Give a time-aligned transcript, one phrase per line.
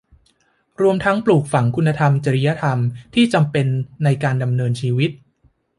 [0.81, 2.79] รวมทั้งปลูกฝังคุณธรรมจริยธรรม
[3.15, 3.65] ที่จำเป็น
[4.03, 5.11] ในการดำเนินชีวิต